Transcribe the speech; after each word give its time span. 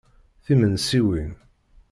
Timensiwin. 0.43 1.29